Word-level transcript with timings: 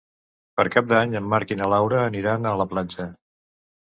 Per 0.59 0.63
Cap 0.75 0.87
d'Any 0.93 1.13
en 1.19 1.27
Marc 1.33 1.51
i 1.55 1.57
na 1.59 1.67
Laura 1.75 2.01
aniran 2.05 2.49
a 2.53 2.57
la 2.63 2.67
platja. 2.75 3.09